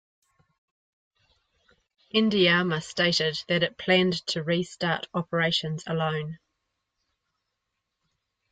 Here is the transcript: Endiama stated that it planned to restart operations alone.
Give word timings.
Endiama 2.15 2.81
stated 2.81 3.39
that 3.47 3.61
it 3.61 3.77
planned 3.77 4.25
to 4.25 4.41
restart 4.41 5.05
operations 5.13 5.83
alone. 5.85 6.39